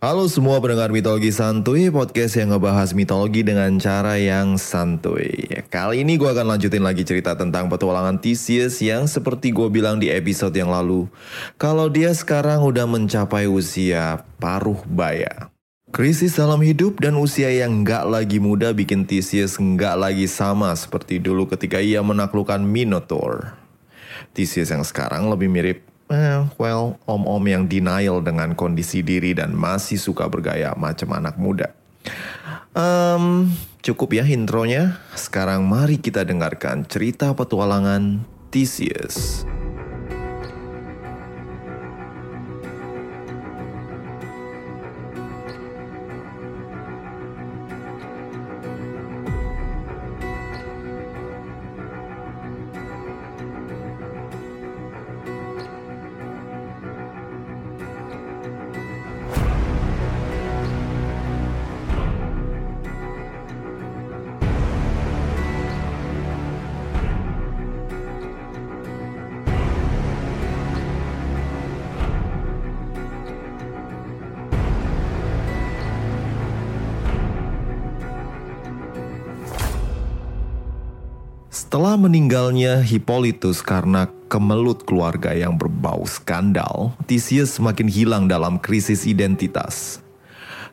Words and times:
Halo 0.00 0.32
semua 0.32 0.56
pendengar 0.64 0.88
mitologi 0.96 1.28
santuy, 1.28 1.92
podcast 1.92 2.32
yang 2.40 2.56
ngebahas 2.56 2.96
mitologi 2.96 3.44
dengan 3.44 3.76
cara 3.76 4.16
yang 4.16 4.56
santuy. 4.56 5.44
Kali 5.68 6.00
ini 6.00 6.16
gue 6.16 6.24
akan 6.24 6.56
lanjutin 6.56 6.80
lagi 6.80 7.04
cerita 7.04 7.36
tentang 7.36 7.68
petualangan 7.68 8.16
Theseus 8.16 8.80
yang 8.80 9.04
seperti 9.04 9.52
gue 9.52 9.68
bilang 9.68 10.00
di 10.00 10.08
episode 10.08 10.56
yang 10.56 10.72
lalu. 10.72 11.04
Kalau 11.60 11.92
dia 11.92 12.16
sekarang 12.16 12.64
udah 12.64 12.88
mencapai 12.88 13.44
usia 13.44 14.24
paruh 14.40 14.80
baya. 14.88 15.52
Krisis 15.92 16.32
dalam 16.32 16.64
hidup 16.64 16.96
dan 17.04 17.20
usia 17.20 17.52
yang 17.52 17.84
nggak 17.84 18.08
lagi 18.08 18.40
muda 18.40 18.72
bikin 18.72 19.04
Theseus 19.04 19.60
nggak 19.60 20.00
lagi 20.00 20.24
sama 20.32 20.72
seperti 20.80 21.20
dulu 21.20 21.44
ketika 21.44 21.76
ia 21.76 22.00
menaklukkan 22.00 22.64
Minotaur. 22.64 23.52
Theseus 24.32 24.72
yang 24.72 24.80
sekarang 24.80 25.28
lebih 25.28 25.52
mirip 25.52 25.89
Eh, 26.10 26.42
well, 26.58 26.98
om-om 27.06 27.44
yang 27.46 27.70
denial 27.70 28.18
dengan 28.18 28.58
kondisi 28.58 28.98
diri 29.06 29.30
dan 29.30 29.54
masih 29.54 29.94
suka 29.94 30.26
bergaya 30.26 30.74
macam 30.74 31.14
anak 31.14 31.38
muda. 31.38 31.70
Um, 32.74 33.54
cukup 33.78 34.18
ya 34.18 34.26
intronya. 34.26 34.98
Sekarang 35.14 35.62
mari 35.70 36.02
kita 36.02 36.26
dengarkan 36.26 36.82
cerita 36.90 37.30
petualangan 37.30 38.26
Theseus. 38.50 39.46
Setelah 81.70 81.94
meninggalnya 81.94 82.82
Hippolytus 82.82 83.62
karena 83.62 84.10
kemelut 84.26 84.82
keluarga 84.82 85.30
yang 85.30 85.54
berbau 85.54 86.02
skandal, 86.02 86.98
Theseus 87.06 87.54
semakin 87.54 87.86
hilang 87.86 88.26
dalam 88.26 88.58
krisis 88.58 89.06
identitas. 89.06 90.02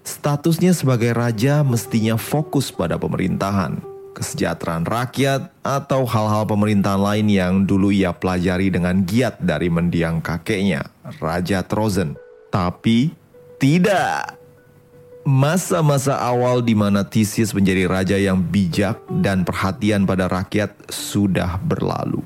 Statusnya 0.02 0.74
sebagai 0.74 1.14
raja 1.14 1.62
mestinya 1.62 2.18
fokus 2.18 2.74
pada 2.74 2.98
pemerintahan, 2.98 3.78
kesejahteraan 4.18 4.90
rakyat, 4.90 5.54
atau 5.62 6.02
hal-hal 6.02 6.50
pemerintahan 6.50 6.98
lain 6.98 7.30
yang 7.30 7.54
dulu 7.62 7.94
ia 7.94 8.10
pelajari 8.10 8.74
dengan 8.74 9.06
giat 9.06 9.38
dari 9.38 9.70
mendiang 9.70 10.18
kakeknya, 10.18 10.82
Raja 11.22 11.62
Trozen. 11.62 12.18
Tapi 12.50 13.14
tidak. 13.62 14.37
Masa-masa 15.28 16.16
awal 16.24 16.64
di 16.64 16.72
mana 16.72 17.04
Theseus 17.04 17.52
menjadi 17.52 17.84
raja 17.84 18.16
yang 18.16 18.40
bijak 18.40 18.96
dan 19.20 19.44
perhatian 19.44 20.08
pada 20.08 20.32
rakyat 20.32 20.72
sudah 20.88 21.60
berlalu. 21.68 22.24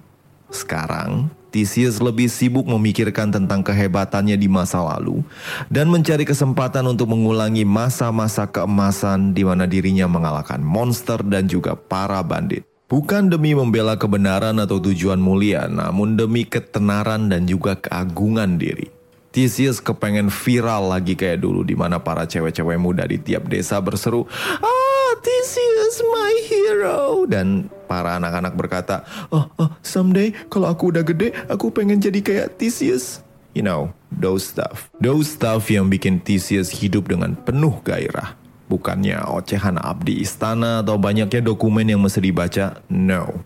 Sekarang, 0.54 1.26
Theseus 1.50 1.98
lebih 1.98 2.30
sibuk 2.30 2.62
memikirkan 2.70 3.34
tentang 3.34 3.66
kehebatannya 3.66 4.38
di 4.38 4.46
masa 4.46 4.86
lalu 4.86 5.26
dan 5.74 5.90
mencari 5.90 6.30
kesempatan 6.30 6.86
untuk 6.94 7.10
mengulangi 7.10 7.66
masa-masa 7.66 8.46
keemasan 8.46 9.34
di 9.34 9.42
mana 9.50 9.66
dirinya 9.66 10.06
mengalahkan 10.06 10.62
monster 10.62 11.26
dan 11.26 11.50
juga 11.50 11.74
para 11.74 12.22
bandit. 12.22 12.62
Bukan 12.86 13.34
demi 13.34 13.58
membela 13.58 13.98
kebenaran 13.98 14.62
atau 14.62 14.78
tujuan 14.78 15.18
mulia, 15.18 15.66
namun 15.66 16.22
demi 16.22 16.46
ketenaran 16.46 17.34
dan 17.34 17.50
juga 17.50 17.82
keagungan 17.82 18.62
diri. 18.62 19.01
Theseus 19.32 19.80
kepengen 19.80 20.28
viral 20.28 20.92
lagi 20.92 21.16
kayak 21.16 21.40
dulu 21.40 21.64
di 21.64 21.72
mana 21.72 22.04
para 22.04 22.28
cewek-cewek 22.28 22.76
muda 22.76 23.08
di 23.08 23.16
tiap 23.16 23.48
desa 23.48 23.80
berseru, 23.80 24.28
"Ah, 24.60 25.12
Theseus 25.24 26.04
my 26.04 26.36
hero." 26.52 27.24
Dan 27.24 27.72
para 27.88 28.20
anak-anak 28.20 28.54
berkata, 28.60 29.08
"Oh, 29.32 29.48
oh, 29.56 29.72
someday 29.80 30.36
kalau 30.52 30.68
aku 30.68 30.92
udah 30.92 31.08
gede, 31.08 31.32
aku 31.48 31.72
pengen 31.72 32.04
jadi 32.04 32.20
kayak 32.20 32.60
Theseus." 32.60 33.24
You 33.56 33.64
know, 33.64 33.92
those 34.12 34.48
stuff. 34.48 34.92
Those 35.00 35.32
stuff 35.32 35.68
yang 35.72 35.88
bikin 35.88 36.24
Theseus 36.24 36.72
hidup 36.72 37.12
dengan 37.12 37.36
penuh 37.36 37.80
gairah. 37.84 38.36
Bukannya 38.72 39.20
ocehan 39.28 39.76
abdi 39.76 40.24
istana 40.24 40.80
atau 40.80 40.96
banyaknya 40.96 41.44
dokumen 41.44 41.84
yang 41.84 42.00
mesti 42.00 42.24
dibaca. 42.24 42.80
No. 42.88 43.44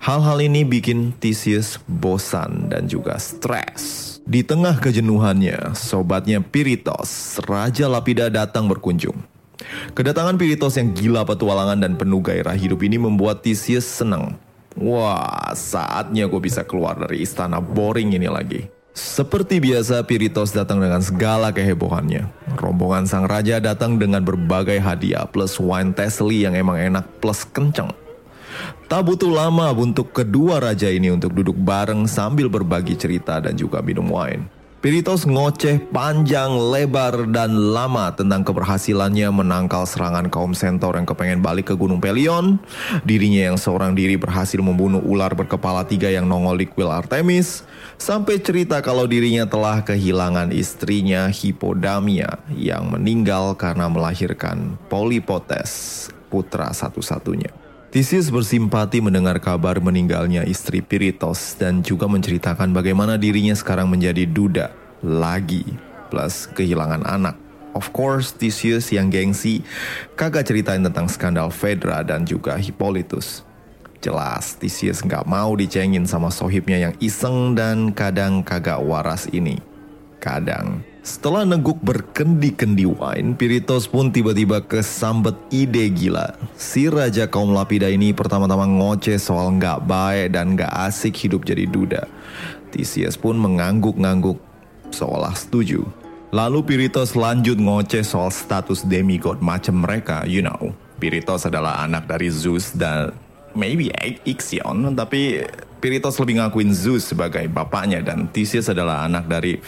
Hal-hal 0.00 0.40
ini 0.40 0.64
bikin 0.64 1.12
Theseus 1.20 1.76
bosan 1.84 2.72
dan 2.72 2.88
juga 2.88 3.20
stres. 3.20 4.17
Di 4.28 4.44
tengah 4.44 4.76
kejenuhannya, 4.76 5.72
sobatnya 5.72 6.44
Piritos, 6.44 7.40
Raja 7.48 7.88
Lapida 7.88 8.28
datang 8.28 8.68
berkunjung. 8.68 9.16
Kedatangan 9.96 10.36
Piritos 10.36 10.76
yang 10.76 10.92
gila 10.92 11.24
petualangan 11.24 11.80
dan 11.80 11.96
penuh 11.96 12.20
gairah 12.20 12.52
hidup 12.52 12.84
ini 12.84 13.00
membuat 13.00 13.40
Theseus 13.40 13.88
senang. 13.88 14.36
Wah, 14.76 15.56
saatnya 15.56 16.28
gue 16.28 16.44
bisa 16.44 16.60
keluar 16.60 17.00
dari 17.00 17.24
istana 17.24 17.56
boring 17.64 18.20
ini 18.20 18.28
lagi. 18.28 18.68
Seperti 18.92 19.64
biasa, 19.64 20.04
Piritos 20.04 20.52
datang 20.52 20.84
dengan 20.84 21.00
segala 21.00 21.48
kehebohannya. 21.48 22.28
Rombongan 22.60 23.08
sang 23.08 23.24
raja 23.24 23.64
datang 23.64 23.96
dengan 23.96 24.20
berbagai 24.28 24.76
hadiah 24.76 25.24
plus 25.24 25.56
wine 25.56 25.96
Tesli 25.96 26.44
yang 26.44 26.52
emang 26.52 26.76
enak 26.76 27.08
plus 27.24 27.48
kenceng. 27.48 27.96
Tak 28.88 29.04
butuh 29.04 29.28
lama 29.28 29.68
untuk 29.76 30.16
kedua 30.16 30.64
raja 30.64 30.88
ini 30.88 31.12
untuk 31.12 31.36
duduk 31.36 31.60
bareng 31.60 32.08
sambil 32.08 32.48
berbagi 32.48 32.96
cerita 32.96 33.36
dan 33.36 33.52
juga 33.52 33.84
minum 33.84 34.08
wine. 34.08 34.48
Piritos 34.80 35.28
ngoceh 35.28 35.92
panjang, 35.92 36.48
lebar, 36.56 37.28
dan 37.28 37.52
lama 37.52 38.08
tentang 38.16 38.40
keberhasilannya 38.48 39.28
menangkal 39.28 39.84
serangan 39.84 40.32
kaum 40.32 40.56
Centaur 40.56 40.96
yang 40.96 41.04
kepengen 41.04 41.44
balik 41.44 41.68
ke 41.68 41.76
Gunung 41.76 42.00
Pelion. 42.00 42.56
Dirinya 43.04 43.52
yang 43.52 43.60
seorang 43.60 43.92
diri 43.92 44.16
berhasil 44.16 44.56
membunuh 44.64 45.04
ular 45.04 45.36
berkepala 45.36 45.84
tiga 45.84 46.08
yang 46.08 46.24
nongol 46.24 46.56
di 46.56 46.64
kuil 46.64 46.88
Artemis. 46.88 47.68
Sampai 48.00 48.40
cerita 48.40 48.80
kalau 48.80 49.04
dirinya 49.04 49.44
telah 49.44 49.84
kehilangan 49.84 50.48
istrinya 50.48 51.28
Hippodamia 51.28 52.40
yang 52.56 52.88
meninggal 52.88 53.52
karena 53.52 53.84
melahirkan 53.92 54.80
Polypotes, 54.88 56.08
putra 56.32 56.72
satu-satunya. 56.72 57.67
Theseus 57.88 58.28
bersimpati 58.28 59.00
mendengar 59.00 59.40
kabar 59.40 59.80
meninggalnya 59.80 60.44
istri 60.44 60.84
Piritos 60.84 61.56
dan 61.56 61.80
juga 61.80 62.04
menceritakan 62.04 62.68
bagaimana 62.76 63.16
dirinya 63.16 63.56
sekarang 63.56 63.88
menjadi 63.88 64.28
duda 64.28 64.76
lagi 65.00 65.64
plus 66.12 66.52
kehilangan 66.52 67.08
anak. 67.08 67.40
Of 67.72 67.96
course, 67.96 68.36
Theseus 68.36 68.92
yang 68.92 69.08
gengsi 69.08 69.64
kagak 70.20 70.44
ceritain 70.44 70.84
tentang 70.84 71.08
skandal 71.08 71.48
Phaedra 71.48 72.04
dan 72.04 72.28
juga 72.28 72.60
Hippolytus. 72.60 73.40
Jelas, 74.04 74.60
Theseus 74.60 75.00
nggak 75.00 75.24
mau 75.24 75.56
dicengin 75.56 76.04
sama 76.04 76.28
sohibnya 76.28 76.92
yang 76.92 76.94
iseng 77.00 77.56
dan 77.56 77.96
kadang 77.96 78.44
kagak 78.44 78.84
waras 78.84 79.32
ini. 79.32 79.64
Kadang 80.20 80.84
Setelah 81.08 81.48
neguk 81.48 81.80
berkendi-kendi 81.80 82.84
wine, 82.84 83.32
Piritos 83.32 83.88
pun 83.88 84.12
tiba-tiba 84.12 84.60
kesambet 84.60 85.32
ide 85.48 85.88
gila. 85.88 86.36
Si 86.52 86.84
raja 86.84 87.24
kaum 87.24 87.56
lapida 87.56 87.88
ini 87.88 88.12
pertama-tama 88.12 88.68
ngoceh 88.68 89.16
soal 89.16 89.56
nggak 89.56 89.88
baik 89.88 90.36
dan 90.36 90.52
nggak 90.52 90.68
asik 90.68 91.16
hidup 91.16 91.48
jadi 91.48 91.64
duda. 91.64 92.04
Theseus 92.76 93.16
pun 93.16 93.40
mengangguk-ngangguk 93.40 94.36
seolah 94.92 95.32
setuju. 95.32 95.88
Lalu 96.28 96.60
Piritos 96.60 97.16
lanjut 97.16 97.56
ngoceh 97.56 98.04
soal 98.04 98.28
status 98.28 98.84
demigod 98.84 99.40
macam 99.40 99.88
mereka, 99.88 100.28
you 100.28 100.44
know. 100.44 100.76
Piritos 101.00 101.48
adalah 101.48 101.88
anak 101.88 102.04
dari 102.04 102.28
Zeus 102.28 102.76
dan 102.76 103.16
maybe 103.56 103.88
Ixion, 104.28 104.92
tapi 104.92 105.40
Piritos 105.78 106.18
lebih 106.18 106.42
ngakuin 106.42 106.74
Zeus 106.74 107.06
sebagai 107.06 107.46
bapaknya 107.46 108.02
dan 108.02 108.26
Theseus 108.26 108.66
adalah 108.66 109.06
anak 109.06 109.30
dari 109.30 109.62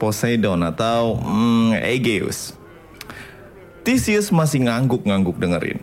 Poseidon 0.00 0.64
atau 0.64 1.20
hmm, 1.20 1.76
Aegeus. 1.76 2.56
Theseus 3.84 4.32
masih 4.32 4.64
ngangguk-ngangguk 4.64 5.36
dengerin. 5.36 5.80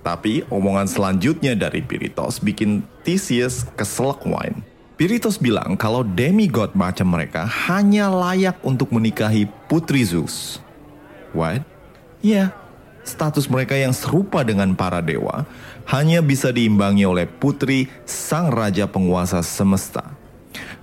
Tapi 0.00 0.46
omongan 0.48 0.86
selanjutnya 0.86 1.58
dari 1.58 1.82
Piritos 1.82 2.38
bikin 2.38 2.86
Theseus 3.02 3.66
keselak 3.74 4.22
wine. 4.22 4.62
Piritos 4.94 5.40
bilang 5.40 5.74
kalau 5.74 6.04
demigod 6.04 6.76
macam 6.76 7.10
mereka 7.10 7.48
hanya 7.66 8.12
layak 8.12 8.60
untuk 8.62 8.92
menikahi 8.94 9.48
putri 9.66 10.06
Zeus. 10.06 10.62
What? 11.34 11.64
Ya, 12.20 12.28
yeah, 12.28 12.48
status 13.00 13.48
mereka 13.48 13.74
yang 13.74 13.96
serupa 13.96 14.44
dengan 14.44 14.76
para 14.76 15.00
dewa 15.00 15.48
hanya 15.90 16.22
bisa 16.22 16.54
diimbangi 16.54 17.02
oleh 17.02 17.26
putri 17.26 17.90
sang 18.06 18.54
raja 18.54 18.86
penguasa 18.86 19.42
semesta. 19.42 20.14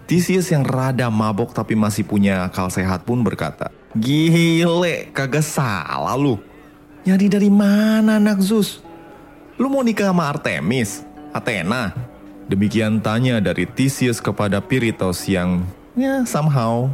Theseus 0.07 0.51
yang 0.51 0.68
rada 0.68 1.07
mabok 1.07 1.51
tapi 1.56 1.75
masih 1.75 2.04
punya 2.04 2.48
akal 2.48 2.68
sehat 2.68 3.07
pun 3.07 3.24
berkata, 3.24 3.71
Gile, 3.95 5.12
kagak 5.15 5.44
salah 5.44 6.15
lu. 6.15 6.39
Nyari 7.07 7.27
dari 7.31 7.48
mana 7.48 8.19
anak 8.19 8.44
Zeus? 8.44 8.83
Lu 9.56 9.71
mau 9.71 9.83
nikah 9.83 10.12
sama 10.12 10.27
Artemis? 10.27 11.07
Athena? 11.31 11.95
Demikian 12.48 13.00
tanya 13.00 13.39
dari 13.39 13.68
Theseus 13.68 14.19
kepada 14.24 14.59
Piritos 14.63 15.24
yang, 15.27 15.63
ya 15.95 16.24
somehow 16.24 16.88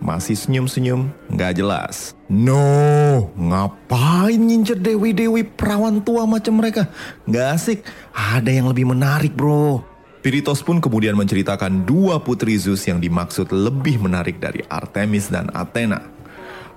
masih 0.00 0.36
senyum-senyum, 0.38 1.12
nggak 1.32 1.58
jelas. 1.58 2.16
No, 2.26 3.30
ngapain 3.38 4.38
ngincer 4.38 4.78
dewi-dewi 4.78 5.46
perawan 5.46 6.02
tua 6.02 6.26
macam 6.26 6.58
mereka? 6.58 6.90
Nggak 7.26 7.46
asik, 7.54 7.78
ada 8.10 8.50
yang 8.50 8.66
lebih 8.70 8.86
menarik 8.88 9.34
bro. 9.34 9.82
Piritos 10.26 10.58
pun 10.58 10.82
kemudian 10.82 11.14
menceritakan 11.14 11.86
dua 11.86 12.18
putri 12.18 12.58
Zeus 12.58 12.82
yang 12.82 12.98
dimaksud 12.98 13.54
lebih 13.54 14.02
menarik 14.02 14.42
dari 14.42 14.58
Artemis 14.66 15.30
dan 15.30 15.46
Athena. 15.54 16.02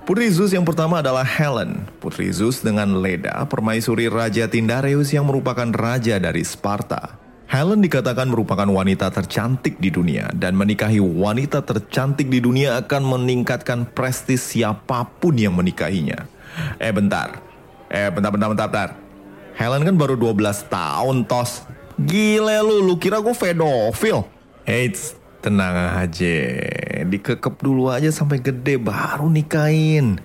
Putri 0.05 0.29
Zeus 0.29 0.53
yang 0.53 0.65
pertama 0.65 1.05
adalah 1.05 1.21
Helen, 1.21 1.85
putri 2.01 2.33
Zeus 2.33 2.65
dengan 2.65 3.01
Leda, 3.01 3.45
permaisuri 3.45 4.09
Raja 4.09 4.49
Tindareus 4.49 5.13
yang 5.13 5.29
merupakan 5.29 5.69
raja 5.69 6.17
dari 6.17 6.41
Sparta. 6.41 7.28
Helen 7.49 7.81
dikatakan 7.81 8.29
merupakan 8.29 8.69
wanita 8.69 9.09
tercantik 9.09 9.81
di 9.81 9.89
dunia 9.89 10.29
dan 10.37 10.53
menikahi 10.53 11.01
wanita 11.01 11.65
tercantik 11.65 12.29
di 12.29 12.37
dunia 12.37 12.77
akan 12.77 13.01
meningkatkan 13.17 13.89
prestis 13.89 14.53
siapa 14.53 15.09
pun 15.17 15.33
yang 15.33 15.57
menikahinya. 15.57 16.29
Eh 16.77 16.93
bentar, 16.93 17.41
eh 17.89 18.13
bentar 18.13 18.29
bentar 18.29 18.53
bentar 18.53 18.67
bentar. 18.69 18.89
Helen 19.57 19.81
kan 19.81 19.97
baru 19.97 20.13
12 20.13 20.69
tahun 20.69 21.25
tos. 21.25 21.65
Gile 21.97 22.61
lu, 22.61 22.85
lu 22.85 23.01
kira 23.01 23.17
gue 23.17 23.33
pedofil? 23.33 24.29
Eits, 24.69 25.17
tenang 25.41 26.05
aja. 26.05 26.37
Dikekep 27.01 27.65
dulu 27.65 27.89
aja 27.89 28.13
sampai 28.13 28.45
gede 28.45 28.77
baru 28.77 29.25
nikahin. 29.25 30.21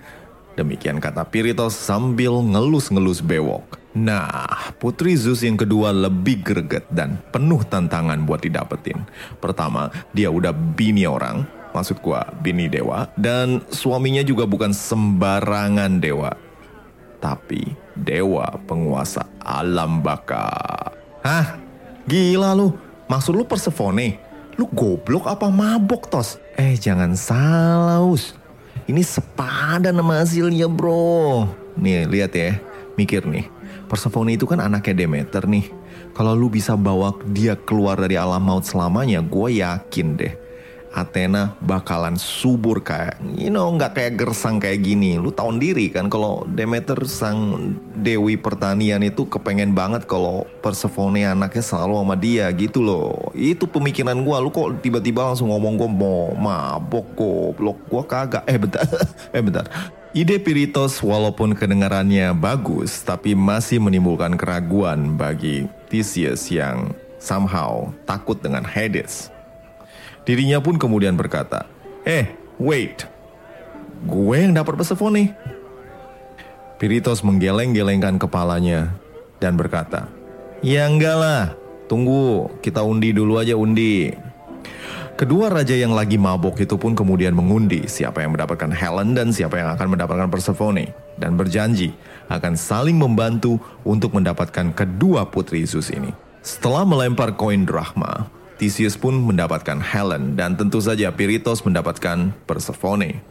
Demikian 0.53 1.01
kata 1.01 1.25
Piritos 1.25 1.73
sambil 1.73 2.37
ngelus-ngelus 2.37 3.25
bewok. 3.25 3.81
Nah, 3.95 4.75
Putri 4.75 5.15
Zeus 5.15 5.39
yang 5.39 5.55
kedua 5.55 5.95
lebih 5.95 6.43
greget 6.43 6.83
dan 6.91 7.15
penuh 7.31 7.63
tantangan 7.63 8.27
buat 8.27 8.43
didapetin. 8.43 8.99
Pertama, 9.39 9.87
dia 10.11 10.27
udah 10.27 10.51
bini 10.51 11.07
orang, 11.07 11.47
maksud 11.71 12.03
gua 12.03 12.27
bini 12.43 12.67
dewa, 12.67 13.07
dan 13.15 13.63
suaminya 13.71 14.19
juga 14.19 14.43
bukan 14.43 14.75
sembarangan 14.75 16.03
dewa. 16.03 16.35
Tapi 17.23 17.71
dewa 17.95 18.59
penguasa 18.67 19.31
alam 19.39 20.03
baka. 20.03 20.51
Hah? 21.23 21.55
Gila 22.03 22.51
lu, 22.51 22.75
maksud 23.07 23.31
lu 23.31 23.47
Persephone? 23.47 24.19
Lu 24.59 24.67
goblok 24.75 25.31
apa 25.31 25.47
mabok 25.47 26.11
tos? 26.11 26.35
Eh 26.59 26.75
jangan 26.75 27.15
salah 27.15 28.03
us. 28.03 28.35
Ini 28.91 29.01
sepadan 29.07 29.95
nama 29.95 30.19
hasilnya 30.19 30.67
bro. 30.67 31.47
Nih 31.79 32.05
lihat 32.05 32.35
ya, 32.35 32.59
mikir 32.99 33.23
nih 33.23 33.54
Persephone 33.95 34.35
itu 34.35 34.43
kan 34.43 34.59
anaknya 34.59 35.07
Demeter 35.07 35.47
nih. 35.47 35.71
Kalau 36.11 36.35
lu 36.35 36.51
bisa 36.51 36.75
bawa 36.75 37.15
dia 37.31 37.55
keluar 37.55 37.95
dari 37.95 38.19
alam 38.19 38.43
maut 38.43 38.67
selamanya, 38.67 39.23
gue 39.23 39.63
yakin 39.63 40.19
deh. 40.19 40.35
Athena 40.91 41.55
bakalan 41.63 42.19
subur 42.19 42.83
kayak, 42.83 43.23
you 43.39 43.47
know, 43.47 43.71
nggak 43.71 43.95
kayak 43.95 44.19
gersang 44.19 44.59
kayak 44.59 44.83
gini. 44.83 45.15
Lu 45.15 45.31
tahu 45.31 45.55
diri 45.55 45.87
kan 45.87 46.11
kalau 46.11 46.43
Demeter 46.43 47.07
sang 47.07 47.71
dewi 47.95 48.35
pertanian 48.35 48.99
itu 48.99 49.31
kepengen 49.31 49.71
banget 49.71 50.03
kalau 50.03 50.43
Persephone 50.59 51.23
anaknya 51.23 51.63
selalu 51.63 51.95
sama 51.95 52.15
dia 52.19 52.51
gitu 52.51 52.83
loh. 52.83 53.31
Itu 53.31 53.63
pemikiran 53.71 54.19
gue. 54.27 54.37
Lu 54.43 54.51
kok 54.51 54.83
tiba-tiba 54.83 55.23
langsung 55.23 55.55
ngomong 55.55 55.79
gue 55.79 55.87
mau 55.87 56.35
mabok 56.35 57.07
goblok. 57.15 57.79
Gue 57.87 58.03
kagak. 58.03 58.43
Eh 58.43 58.59
bentar. 58.59 58.83
eh 59.35 59.39
bentar. 59.39 59.67
Ide 60.15 60.39
Piritos 60.39 61.03
walaupun 61.03 61.51
kedengarannya 61.59 62.31
bagus, 62.31 63.03
tapi 63.03 63.35
masih 63.35 63.83
menimbulkan 63.83 64.39
keraguan 64.39 65.19
bagi 65.19 65.67
Theseus 65.91 66.47
yang 66.47 66.95
somehow 67.19 67.91
takut 68.07 68.39
dengan 68.39 68.63
Hades. 68.63 69.27
Dirinya 70.23 70.63
pun 70.63 70.79
kemudian 70.79 71.19
berkata, 71.19 71.67
Eh, 72.07 72.31
wait, 72.55 73.03
gue 74.07 74.37
yang 74.39 74.55
dapat 74.55 74.79
Persephone. 74.79 75.35
Piritos 76.79 77.19
menggeleng-gelengkan 77.19 78.15
kepalanya 78.15 78.95
dan 79.43 79.59
berkata, 79.59 80.07
Ya 80.63 80.87
enggak 80.87 81.19
lah, 81.19 81.43
tunggu, 81.91 82.55
kita 82.63 82.87
undi 82.87 83.11
dulu 83.11 83.35
aja 83.35 83.59
undi. 83.59 84.15
Kedua 85.15 85.47
raja 85.47 85.71
yang 85.71 85.95
lagi 85.95 86.19
mabok 86.19 86.59
itu 86.59 86.75
pun 86.75 86.91
kemudian 86.91 87.31
mengundi 87.31 87.87
siapa 87.87 88.19
yang 88.19 88.35
mendapatkan 88.35 88.67
Helen 88.67 89.15
dan 89.15 89.31
siapa 89.31 89.55
yang 89.55 89.71
akan 89.71 89.95
mendapatkan 89.95 90.27
Persephone 90.27 90.91
dan 91.15 91.39
berjanji 91.39 91.95
akan 92.27 92.59
saling 92.59 92.99
membantu 92.99 93.55
untuk 93.87 94.11
mendapatkan 94.11 94.75
kedua 94.75 95.23
putri 95.31 95.63
Zeus 95.63 95.87
ini. 95.87 96.11
Setelah 96.43 96.83
melempar 96.83 97.31
koin 97.39 97.63
drachma, 97.63 98.27
Theseus 98.59 98.99
pun 98.99 99.15
mendapatkan 99.15 99.79
Helen 99.79 100.35
dan 100.35 100.59
tentu 100.59 100.83
saja 100.83 101.07
Piritos 101.15 101.63
mendapatkan 101.63 102.35
Persephone. 102.43 103.23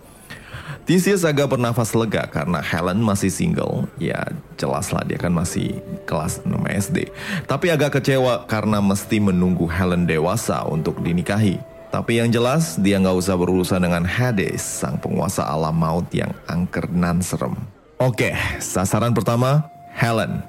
Theseus 0.88 1.20
agak 1.28 1.52
bernafas 1.52 1.92
lega 1.92 2.24
karena 2.32 2.64
Helen 2.64 3.04
masih 3.04 3.28
single. 3.28 3.92
Ya 4.00 4.24
jelaslah 4.56 5.04
dia 5.04 5.20
kan 5.20 5.36
masih 5.36 5.84
kelas 6.08 6.40
6 6.48 6.48
SD. 6.88 7.12
Tapi 7.44 7.68
agak 7.68 8.00
kecewa 8.00 8.48
karena 8.48 8.80
mesti 8.80 9.20
menunggu 9.20 9.68
Helen 9.68 10.08
dewasa 10.08 10.64
untuk 10.64 11.04
dinikahi. 11.04 11.73
Tapi 11.94 12.18
yang 12.18 12.26
jelas 12.26 12.74
dia 12.74 12.98
nggak 12.98 13.22
usah 13.22 13.38
berurusan 13.38 13.78
dengan 13.78 14.02
Hades, 14.02 14.66
sang 14.66 14.98
penguasa 14.98 15.46
alam 15.46 15.78
maut 15.78 16.10
yang 16.10 16.34
angker 16.50 16.90
nan 16.90 17.22
serem. 17.22 17.54
Oke, 18.02 18.34
sasaran 18.58 19.14
pertama, 19.14 19.70
Helen. 19.94 20.42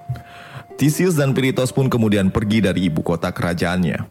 Theseus 0.81 1.13
dan 1.13 1.37
Piritos 1.37 1.69
pun 1.69 1.85
kemudian 1.85 2.33
pergi 2.33 2.65
dari 2.65 2.89
ibu 2.89 3.05
kota 3.05 3.29
kerajaannya. 3.29 4.09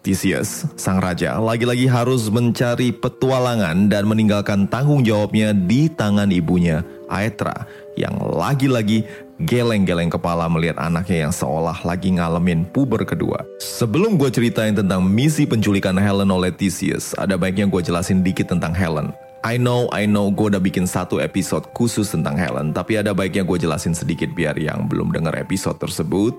Theseus, 0.00 0.64
sang 0.80 1.04
raja, 1.04 1.36
lagi-lagi 1.36 1.84
harus 1.84 2.32
mencari 2.32 2.96
petualangan 2.96 3.92
dan 3.92 4.08
meninggalkan 4.08 4.64
tanggung 4.64 5.04
jawabnya 5.04 5.52
di 5.52 5.92
tangan 5.92 6.32
ibunya, 6.32 6.80
Aetra, 7.12 7.68
yang 8.00 8.16
lagi-lagi 8.16 9.04
geleng-geleng 9.40 10.12
kepala 10.12 10.44
melihat 10.52 10.76
anaknya 10.76 11.28
yang 11.28 11.32
seolah 11.32 11.80
lagi 11.80 12.12
ngalamin 12.12 12.68
puber 12.68 13.08
kedua. 13.08 13.40
Sebelum 13.56 14.20
gue 14.20 14.28
ceritain 14.28 14.76
tentang 14.76 15.00
misi 15.00 15.48
penculikan 15.48 15.96
Helen 15.96 16.28
oleh 16.28 16.52
Theseus, 16.52 17.16
ada 17.16 17.40
baiknya 17.40 17.64
gue 17.64 17.80
jelasin 17.80 18.20
dikit 18.20 18.52
tentang 18.52 18.76
Helen. 18.76 19.16
I 19.40 19.56
know, 19.56 19.88
I 19.96 20.04
know 20.04 20.28
gue 20.28 20.52
udah 20.52 20.60
bikin 20.60 20.84
satu 20.84 21.16
episode 21.16 21.64
khusus 21.72 22.12
tentang 22.12 22.36
Helen, 22.36 22.76
tapi 22.76 23.00
ada 23.00 23.16
baiknya 23.16 23.40
gue 23.40 23.56
jelasin 23.56 23.96
sedikit 23.96 24.28
biar 24.36 24.52
yang 24.60 24.84
belum 24.84 25.16
dengar 25.16 25.32
episode 25.40 25.80
tersebut 25.80 26.36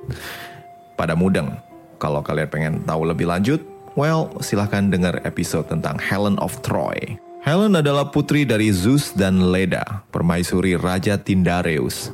pada 0.93 1.17
mudeng. 1.17 1.57
Kalau 1.97 2.21
kalian 2.21 2.49
pengen 2.53 2.73
tahu 2.85 3.09
lebih 3.09 3.25
lanjut, 3.25 3.57
well, 3.97 4.29
silahkan 4.45 4.93
dengar 4.93 5.17
episode 5.25 5.65
tentang 5.65 5.97
Helen 5.97 6.37
of 6.37 6.61
Troy. 6.61 7.17
Helen 7.41 7.73
adalah 7.73 8.13
putri 8.13 8.45
dari 8.45 8.69
Zeus 8.69 9.17
dan 9.17 9.49
Leda, 9.49 10.05
permaisuri 10.13 10.77
Raja 10.77 11.17
Tindareus. 11.17 12.13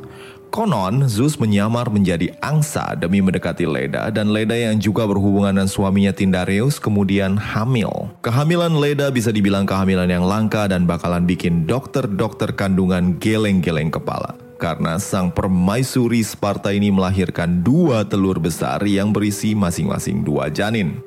Konon, 0.58 1.06
Zeus 1.06 1.38
menyamar 1.38 1.86
menjadi 1.86 2.34
angsa 2.42 2.98
demi 2.98 3.22
mendekati 3.22 3.70
Leda 3.70 4.10
dan 4.10 4.34
Leda 4.34 4.58
yang 4.58 4.82
juga 4.82 5.06
berhubungan 5.06 5.54
dengan 5.54 5.70
suaminya 5.70 6.10
Tyndareus 6.10 6.82
kemudian 6.82 7.38
hamil. 7.38 8.10
Kehamilan 8.26 8.74
Leda 8.74 9.14
bisa 9.14 9.30
dibilang 9.30 9.70
kehamilan 9.70 10.10
yang 10.10 10.26
langka 10.26 10.66
dan 10.66 10.90
bakalan 10.90 11.30
bikin 11.30 11.70
dokter-dokter 11.70 12.58
kandungan 12.58 13.22
geleng-geleng 13.22 13.94
kepala. 13.94 14.34
Karena 14.58 14.98
sang 14.98 15.30
permaisuri 15.30 16.26
Sparta 16.26 16.74
ini 16.74 16.90
melahirkan 16.90 17.62
dua 17.62 18.02
telur 18.10 18.42
besar 18.42 18.82
yang 18.90 19.14
berisi 19.14 19.54
masing-masing 19.54 20.26
dua 20.26 20.50
janin. 20.50 20.98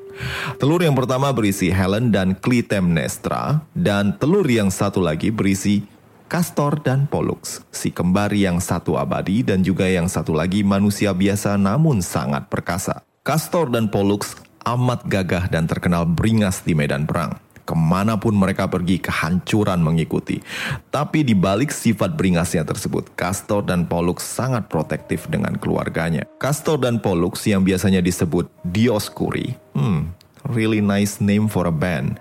Telur 0.63 0.79
yang 0.79 0.95
pertama 0.95 1.27
berisi 1.35 1.67
Helen 1.67 2.07
dan 2.15 2.39
Clytemnestra, 2.39 3.67
dan 3.75 4.15
telur 4.15 4.47
yang 4.47 4.71
satu 4.71 5.03
lagi 5.03 5.27
berisi 5.27 5.83
Castor 6.31 6.79
dan 6.79 7.11
Pollux, 7.11 7.59
si 7.75 7.91
kembar 7.91 8.31
yang 8.31 8.63
satu 8.63 8.95
abadi 8.95 9.43
dan 9.43 9.67
juga 9.67 9.83
yang 9.83 10.07
satu 10.07 10.31
lagi 10.31 10.63
manusia 10.63 11.11
biasa 11.11 11.59
namun 11.59 11.99
sangat 11.99 12.47
perkasa. 12.47 13.03
Castor 13.19 13.67
dan 13.67 13.91
Pollux 13.91 14.39
amat 14.63 15.03
gagah 15.11 15.51
dan 15.51 15.67
terkenal 15.67 16.07
beringas 16.07 16.63
di 16.63 16.71
medan 16.71 17.03
perang. 17.03 17.35
Ke 17.67 17.75
mana 17.75 18.15
pun 18.15 18.31
mereka 18.31 18.71
pergi, 18.71 19.03
kehancuran 19.03 19.83
mengikuti. 19.83 20.39
Tapi 20.87 21.27
di 21.27 21.35
balik 21.35 21.67
sifat 21.67 22.15
beringasnya 22.15 22.63
tersebut, 22.63 23.11
Castor 23.19 23.67
dan 23.67 23.83
Pollux 23.83 24.23
sangat 24.23 24.71
protektif 24.71 25.27
dengan 25.27 25.59
keluarganya. 25.59 26.23
Castor 26.39 26.79
dan 26.79 27.03
Pollux 27.03 27.43
yang 27.43 27.67
biasanya 27.67 27.99
disebut 27.99 28.47
Dioscuri, 28.63 29.51
hmm, 29.75 30.20
really 30.49 30.81
nice 30.81 31.21
name 31.21 31.45
for 31.45 31.69
a 31.69 31.73
band. 31.73 32.17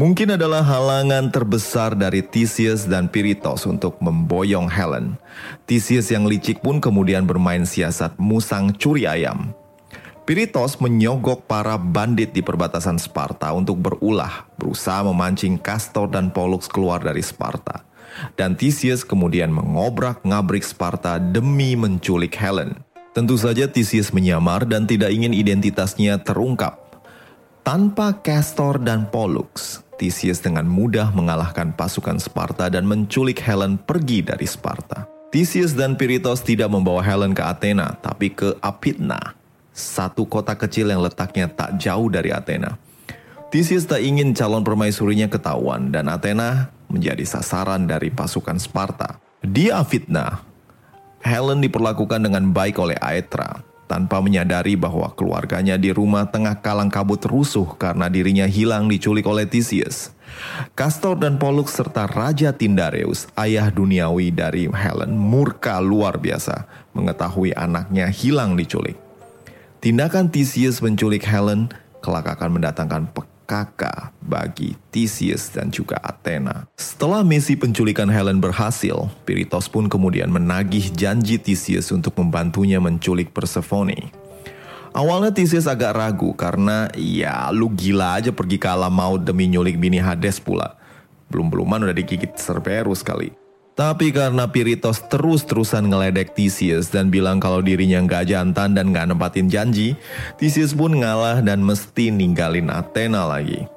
Mungkin 0.00 0.34
adalah 0.34 0.64
halangan 0.64 1.30
terbesar 1.30 1.94
dari 1.94 2.24
Theseus 2.24 2.88
dan 2.88 3.06
Pirithos 3.06 3.68
untuk 3.68 4.00
memboyong 4.00 4.70
Helen. 4.70 5.20
Theseus 5.68 6.08
yang 6.08 6.24
licik 6.24 6.64
pun 6.64 6.80
kemudian 6.82 7.28
bermain 7.28 7.62
siasat 7.68 8.16
musang 8.16 8.72
curi 8.74 9.04
ayam. 9.04 9.52
Pirithos 10.28 10.76
menyogok 10.76 11.48
para 11.48 11.80
bandit 11.80 12.36
di 12.36 12.44
perbatasan 12.44 13.00
Sparta 13.00 13.48
untuk 13.56 13.80
berulah, 13.80 14.44
berusaha 14.60 15.00
memancing 15.00 15.56
Castor 15.56 16.04
dan 16.04 16.28
Pollux 16.28 16.68
keluar 16.68 17.00
dari 17.00 17.24
Sparta. 17.24 17.88
Dan 18.36 18.52
Theseus 18.52 19.08
kemudian 19.08 19.48
mengobrak-ngabrik 19.48 20.60
Sparta 20.60 21.16
demi 21.16 21.80
menculik 21.80 22.36
Helen. 22.36 22.76
Tentu 23.16 23.40
saja 23.40 23.64
Theseus 23.72 24.12
menyamar 24.12 24.68
dan 24.68 24.84
tidak 24.84 25.16
ingin 25.16 25.32
identitasnya 25.32 26.20
terungkap 26.20 26.87
tanpa 27.68 28.16
Castor 28.24 28.80
dan 28.80 29.12
Pollux, 29.12 29.84
Theseus 30.00 30.40
dengan 30.40 30.64
mudah 30.64 31.12
mengalahkan 31.12 31.76
pasukan 31.76 32.16
Sparta 32.16 32.72
dan 32.72 32.88
menculik 32.88 33.44
Helen 33.44 33.76
pergi 33.76 34.24
dari 34.24 34.48
Sparta. 34.48 35.04
Theseus 35.28 35.76
dan 35.76 35.92
Pirithos 35.92 36.40
tidak 36.40 36.72
membawa 36.72 37.04
Helen 37.04 37.36
ke 37.36 37.44
Athena, 37.44 37.92
tapi 38.00 38.32
ke 38.32 38.56
Apitna, 38.64 39.36
satu 39.76 40.24
kota 40.24 40.56
kecil 40.56 40.88
yang 40.88 41.04
letaknya 41.04 41.44
tak 41.44 41.76
jauh 41.76 42.08
dari 42.08 42.32
Athena. 42.32 42.80
Theseus 43.52 43.84
tak 43.84 44.00
ingin 44.00 44.32
calon 44.32 44.64
permaisurinya 44.64 45.28
ketahuan 45.28 45.92
dan 45.92 46.08
Athena 46.08 46.72
menjadi 46.88 47.28
sasaran 47.28 47.84
dari 47.84 48.08
pasukan 48.08 48.56
Sparta. 48.56 49.20
Di 49.44 49.68
Apitna, 49.68 50.40
Helen 51.20 51.60
diperlakukan 51.60 52.32
dengan 52.32 52.48
baik 52.48 52.80
oleh 52.80 52.96
Aetra, 52.96 53.60
tanpa 53.88 54.20
menyadari 54.20 54.76
bahwa 54.76 55.08
keluarganya 55.16 55.80
di 55.80 55.88
rumah 55.90 56.28
tengah 56.28 56.60
kalang 56.60 56.92
kabut 56.92 57.24
rusuh 57.24 57.64
karena 57.80 58.06
dirinya 58.12 58.44
hilang 58.44 58.86
diculik 58.86 59.24
oleh 59.24 59.48
Theseus. 59.48 60.12
Castor 60.76 61.16
dan 61.16 61.40
Pollux 61.40 61.72
serta 61.72 62.04
Raja 62.04 62.52
Tyndareus, 62.52 63.26
ayah 63.34 63.72
duniawi 63.72 64.30
dari 64.30 64.68
Helen, 64.68 65.16
murka 65.16 65.80
luar 65.80 66.20
biasa 66.20 66.68
mengetahui 66.92 67.56
anaknya 67.56 68.12
hilang 68.12 68.54
diculik. 68.54 68.94
Tindakan 69.80 70.28
Theseus 70.28 70.84
menculik 70.84 71.24
Helen 71.24 71.72
kelak 72.04 72.28
akan 72.28 72.60
mendatangkan 72.60 73.10
kakak 73.48 74.12
bagi 74.20 74.76
Theseus 74.92 75.48
dan 75.48 75.72
juga 75.72 75.96
Athena. 76.04 76.68
Setelah 76.76 77.24
misi 77.24 77.56
penculikan 77.56 78.12
Helen 78.12 78.44
berhasil, 78.44 79.08
Pirithos 79.24 79.72
pun 79.72 79.88
kemudian 79.88 80.28
menagih 80.28 80.92
janji 80.92 81.40
Theseus 81.40 81.88
untuk 81.88 82.12
membantunya 82.20 82.76
menculik 82.76 83.32
Persephone. 83.32 84.12
Awalnya 84.92 85.32
Theseus 85.32 85.64
agak 85.64 85.96
ragu 85.96 86.36
karena 86.36 86.92
ya 86.92 87.48
lu 87.48 87.72
gila 87.72 88.20
aja 88.20 88.28
pergi 88.36 88.60
ke 88.60 88.68
alam 88.68 88.92
maut 88.92 89.24
demi 89.24 89.48
nyulik 89.48 89.80
bini 89.80 89.96
Hades 89.96 90.36
pula. 90.36 90.76
Belum-beluman 91.32 91.88
udah 91.88 91.96
digigit 91.96 92.36
Cerberus 92.36 93.00
kali. 93.00 93.47
Tapi 93.78 94.10
karena 94.10 94.50
Piritos 94.50 95.06
terus-terusan 95.06 95.86
ngeledek 95.86 96.34
Theseus 96.34 96.90
dan 96.90 97.14
bilang 97.14 97.38
kalau 97.38 97.62
dirinya 97.62 98.02
nggak 98.02 98.26
jantan 98.26 98.74
dan 98.74 98.90
nggak 98.90 99.14
nempatin 99.14 99.46
janji, 99.46 99.94
Theseus 100.34 100.74
pun 100.74 100.98
ngalah 100.98 101.38
dan 101.46 101.62
mesti 101.62 102.10
ninggalin 102.10 102.74
Athena 102.74 103.22
lagi. 103.22 103.70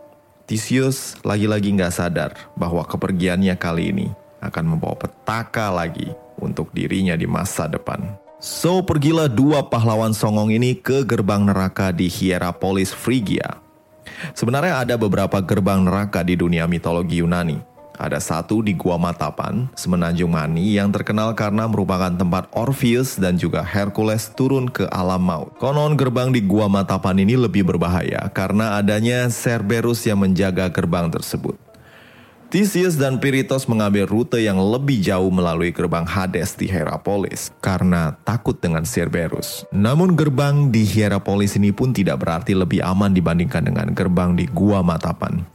Theseus 0.50 1.22
lagi-lagi 1.22 1.78
nggak 1.78 1.94
sadar 1.94 2.34
bahwa 2.58 2.82
kepergiannya 2.82 3.54
kali 3.62 3.94
ini 3.94 4.08
akan 4.42 4.74
membawa 4.74 4.98
petaka 4.98 5.70
lagi 5.70 6.10
untuk 6.42 6.74
dirinya 6.74 7.14
di 7.14 7.30
masa 7.30 7.70
depan. 7.70 8.02
So 8.42 8.82
pergilah 8.82 9.30
dua 9.30 9.70
pahlawan 9.70 10.18
songong 10.18 10.50
ini 10.50 10.82
ke 10.82 11.06
gerbang 11.06 11.46
neraka 11.46 11.94
di 11.94 12.10
Hierapolis 12.10 12.90
Phrygia. 12.90 13.62
Sebenarnya 14.34 14.82
ada 14.82 14.98
beberapa 14.98 15.46
gerbang 15.46 15.86
neraka 15.86 16.26
di 16.26 16.34
dunia 16.34 16.66
mitologi 16.66 17.22
Yunani. 17.22 17.71
Ada 18.02 18.18
satu 18.18 18.66
di 18.66 18.74
Gua 18.74 18.98
Matapan, 18.98 19.70
Semenanjung 19.78 20.34
Mani 20.34 20.74
yang 20.74 20.90
terkenal 20.90 21.38
karena 21.38 21.70
merupakan 21.70 22.10
tempat 22.10 22.50
Orpheus 22.50 23.22
dan 23.22 23.38
juga 23.38 23.62
Hercules 23.62 24.34
turun 24.34 24.66
ke 24.66 24.90
alam 24.90 25.22
maut. 25.22 25.54
Konon 25.62 25.94
gerbang 25.94 26.34
di 26.34 26.42
Gua 26.42 26.66
Matapan 26.66 27.22
ini 27.22 27.38
lebih 27.38 27.62
berbahaya 27.62 28.26
karena 28.34 28.82
adanya 28.82 29.30
Cerberus 29.30 30.02
yang 30.10 30.18
menjaga 30.18 30.74
gerbang 30.74 31.14
tersebut. 31.14 31.54
Theseus 32.52 33.00
dan 33.00 33.22
Pirithos 33.22 33.64
mengambil 33.70 34.10
rute 34.10 34.42
yang 34.44 34.60
lebih 34.60 35.00
jauh 35.00 35.32
melalui 35.32 35.72
gerbang 35.72 36.04
Hades 36.04 36.58
di 36.60 36.68
Hierapolis 36.68 37.48
karena 37.64 38.18
takut 38.28 38.60
dengan 38.60 38.84
Cerberus. 38.84 39.64
Namun 39.72 40.20
gerbang 40.20 40.68
di 40.68 40.84
Hierapolis 40.84 41.56
ini 41.56 41.72
pun 41.72 41.96
tidak 41.96 42.20
berarti 42.20 42.52
lebih 42.52 42.84
aman 42.84 43.16
dibandingkan 43.16 43.64
dengan 43.64 43.94
gerbang 43.96 44.36
di 44.36 44.52
Gua 44.52 44.84
Matapan. 44.84 45.51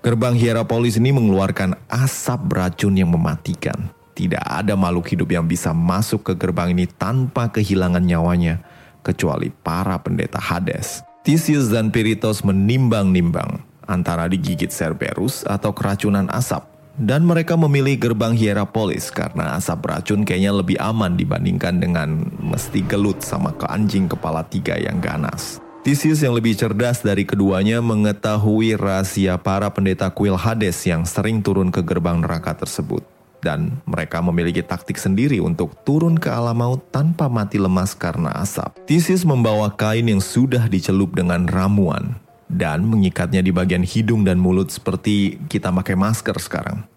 Gerbang 0.00 0.36
Hierapolis 0.36 0.96
ini 0.96 1.12
mengeluarkan 1.12 1.76
asap 1.88 2.40
beracun 2.48 2.96
yang 2.96 3.12
mematikan. 3.12 3.92
Tidak 4.14 4.40
ada 4.40 4.78
makhluk 4.78 5.10
hidup 5.10 5.28
yang 5.34 5.44
bisa 5.44 5.74
masuk 5.74 6.22
ke 6.22 6.32
gerbang 6.38 6.70
ini 6.70 6.86
tanpa 6.86 7.50
kehilangan 7.50 8.00
nyawanya, 8.00 8.62
kecuali 9.04 9.50
para 9.50 9.98
pendeta 10.00 10.40
Hades. 10.40 11.04
Theseus 11.26 11.68
dan 11.68 11.92
Pirithos 11.92 12.44
menimbang-nimbang 12.44 13.64
antara 13.84 14.28
digigit 14.28 14.72
Cerberus 14.72 15.44
atau 15.44 15.72
keracunan 15.76 16.28
asap. 16.32 16.64
Dan 16.94 17.26
mereka 17.26 17.58
memilih 17.58 17.98
gerbang 17.98 18.38
Hierapolis 18.38 19.10
karena 19.10 19.58
asap 19.58 19.82
beracun 19.82 20.22
kayaknya 20.22 20.54
lebih 20.54 20.78
aman 20.78 21.18
dibandingkan 21.18 21.82
dengan 21.82 22.22
mesti 22.38 22.86
gelut 22.86 23.18
sama 23.18 23.50
ke 23.50 23.66
anjing 23.66 24.06
kepala 24.06 24.46
tiga 24.46 24.78
yang 24.78 25.02
ganas. 25.02 25.63
Theseus 25.84 26.24
yang 26.24 26.32
lebih 26.32 26.56
cerdas 26.56 27.04
dari 27.04 27.28
keduanya 27.28 27.84
mengetahui 27.84 28.72
rahasia 28.72 29.36
para 29.36 29.68
pendeta 29.68 30.08
kuil 30.08 30.32
Hades 30.32 30.80
yang 30.88 31.04
sering 31.04 31.44
turun 31.44 31.68
ke 31.68 31.84
gerbang 31.84 32.24
neraka 32.24 32.56
tersebut. 32.56 33.04
Dan 33.44 33.84
mereka 33.84 34.24
memiliki 34.24 34.64
taktik 34.64 34.96
sendiri 34.96 35.44
untuk 35.44 35.76
turun 35.84 36.16
ke 36.16 36.32
alam 36.32 36.56
maut 36.56 36.80
tanpa 36.88 37.28
mati 37.28 37.60
lemas 37.60 37.92
karena 37.92 38.32
asap. 38.40 38.72
Theseus 38.88 39.28
membawa 39.28 39.68
kain 39.76 40.08
yang 40.08 40.24
sudah 40.24 40.72
dicelup 40.72 41.12
dengan 41.12 41.44
ramuan 41.44 42.16
dan 42.48 42.88
mengikatnya 42.88 43.44
di 43.44 43.52
bagian 43.52 43.84
hidung 43.84 44.24
dan 44.24 44.40
mulut 44.40 44.72
seperti 44.72 45.36
kita 45.52 45.68
pakai 45.68 46.00
masker 46.00 46.40
sekarang. 46.40 46.88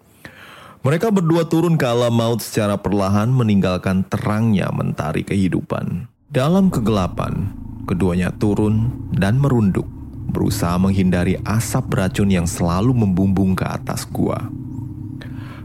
Mereka 0.80 1.12
berdua 1.12 1.44
turun 1.44 1.76
ke 1.76 1.84
alam 1.84 2.16
maut 2.16 2.40
secara 2.40 2.80
perlahan 2.80 3.28
meninggalkan 3.28 4.00
terangnya 4.08 4.72
mentari 4.72 5.28
kehidupan. 5.28 6.08
Dalam 6.32 6.72
kegelapan, 6.72 7.57
Keduanya 7.88 8.28
turun 8.36 8.92
dan 9.16 9.40
merunduk, 9.40 9.88
berusaha 10.28 10.76
menghindari 10.76 11.40
asap 11.40 11.88
beracun 11.88 12.28
yang 12.28 12.44
selalu 12.44 12.92
membumbung 12.92 13.56
ke 13.56 13.64
atas 13.64 14.04
gua. 14.04 14.52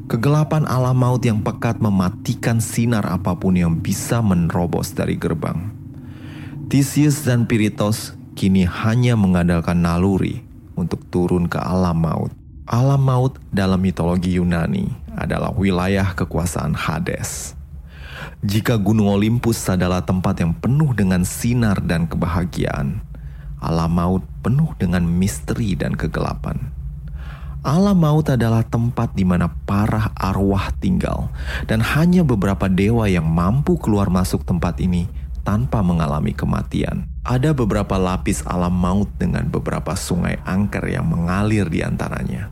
Kegelapan 0.07 0.63
alam 0.63 0.95
maut 0.95 1.19
yang 1.19 1.43
pekat 1.43 1.83
mematikan 1.83 2.63
sinar 2.63 3.03
apa 3.11 3.35
pun 3.35 3.59
yang 3.59 3.75
bisa 3.83 4.23
menerobos 4.23 4.95
dari 4.95 5.19
gerbang. 5.19 5.67
Theseus 6.71 7.27
dan 7.27 7.43
Pirithos 7.43 8.15
kini 8.39 8.63
hanya 8.63 9.19
mengandalkan 9.19 9.83
naluri 9.83 10.47
untuk 10.79 11.03
turun 11.11 11.51
ke 11.51 11.59
alam 11.59 11.99
maut. 11.99 12.31
Alam 12.63 13.03
maut 13.03 13.35
dalam 13.51 13.83
mitologi 13.83 14.39
Yunani 14.39 14.87
adalah 15.11 15.51
wilayah 15.51 16.15
kekuasaan 16.15 16.71
Hades. 16.71 17.59
Jika 18.43 18.75
Gunung 18.75 19.07
Olympus 19.07 19.55
adalah 19.71 20.03
tempat 20.03 20.43
yang 20.43 20.51
penuh 20.51 20.91
dengan 20.91 21.23
sinar 21.23 21.79
dan 21.79 22.11
kebahagiaan, 22.11 22.99
alam 23.63 23.91
maut 23.95 24.23
penuh 24.43 24.75
dengan 24.75 25.07
misteri 25.07 25.79
dan 25.79 25.95
kegelapan. 25.95 26.59
Alam 27.63 28.03
maut 28.03 28.27
adalah 28.27 28.67
tempat 28.67 29.15
di 29.15 29.23
mana 29.23 29.47
para 29.63 30.11
arwah 30.19 30.75
tinggal, 30.83 31.31
dan 31.71 31.79
hanya 31.79 32.27
beberapa 32.27 32.67
dewa 32.67 33.07
yang 33.07 33.23
mampu 33.23 33.79
keluar 33.79 34.11
masuk 34.11 34.43
tempat 34.43 34.75
ini 34.83 35.07
tanpa 35.47 35.79
mengalami 35.79 36.35
kematian. 36.35 37.07
Ada 37.23 37.55
beberapa 37.55 37.95
lapis 37.95 38.43
alam 38.43 38.75
maut 38.75 39.07
dengan 39.15 39.47
beberapa 39.47 39.95
sungai 39.95 40.43
angker 40.43 40.83
yang 40.91 41.07
mengalir 41.07 41.71
di 41.71 41.79
antaranya. 41.79 42.51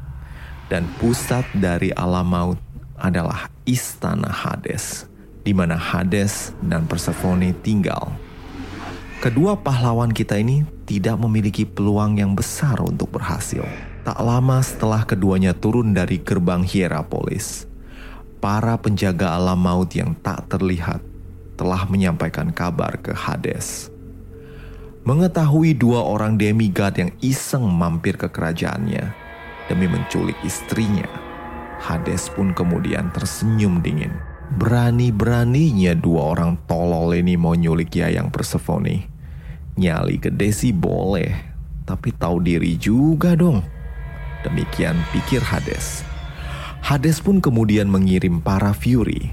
Dan 0.71 0.87
pusat 1.03 1.43
dari 1.51 1.91
alam 1.91 2.31
maut 2.31 2.59
adalah 2.95 3.51
istana 3.67 4.31
Hades, 4.31 5.10
di 5.41 5.53
mana 5.53 5.77
Hades 5.77 6.53
dan 6.61 6.85
Persephone 6.85 7.53
tinggal. 7.65 8.13
Kedua 9.21 9.53
pahlawan 9.53 10.09
kita 10.09 10.41
ini 10.41 10.65
tidak 10.89 11.21
memiliki 11.21 11.61
peluang 11.61 12.17
yang 12.17 12.33
besar 12.33 12.81
untuk 12.81 13.13
berhasil. 13.13 13.61
Tak 14.01 14.17
lama 14.17 14.57
setelah 14.65 15.05
keduanya 15.05 15.53
turun 15.53 15.93
dari 15.93 16.17
gerbang 16.17 16.65
Hierapolis, 16.65 17.69
para 18.41 18.73
penjaga 18.81 19.37
alam 19.37 19.61
maut 19.61 19.93
yang 19.93 20.17
tak 20.25 20.49
terlihat 20.49 21.05
telah 21.53 21.85
menyampaikan 21.85 22.49
kabar 22.49 22.97
ke 22.97 23.13
Hades. 23.13 23.93
Mengetahui 25.05 25.77
dua 25.77 26.01
orang 26.01 26.33
demigod 26.37 26.93
yang 26.97 27.13
iseng 27.21 27.69
mampir 27.69 28.17
ke 28.17 28.25
kerajaannya 28.25 29.13
demi 29.69 29.85
menculik 29.85 30.37
istrinya, 30.41 31.05
Hades 31.77 32.25
pun 32.33 32.57
kemudian 32.57 33.13
tersenyum 33.13 33.85
dingin. 33.85 34.30
Berani-beraninya 34.51 35.95
dua 35.95 36.35
orang 36.35 36.59
tolol 36.67 37.15
ini 37.15 37.39
mau 37.39 37.55
nyulik 37.55 37.95
Yayang 37.95 38.27
Persephone. 38.27 39.07
Nyali 39.79 40.19
gede 40.19 40.51
sih 40.51 40.75
boleh, 40.75 41.31
tapi 41.87 42.11
tahu 42.11 42.43
diri 42.43 42.75
juga 42.75 43.31
dong. 43.39 43.63
Demikian 44.43 44.99
pikir 45.15 45.39
Hades. 45.39 46.03
Hades 46.83 47.23
pun 47.23 47.39
kemudian 47.39 47.87
mengirim 47.87 48.43
para 48.43 48.75
Fury, 48.75 49.31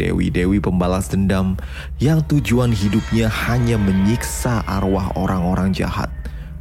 dewi-dewi 0.00 0.64
pembalas 0.64 1.12
dendam 1.12 1.60
yang 2.00 2.24
tujuan 2.24 2.72
hidupnya 2.72 3.28
hanya 3.28 3.76
menyiksa 3.76 4.64
arwah 4.64 5.12
orang-orang 5.20 5.76
jahat 5.76 6.08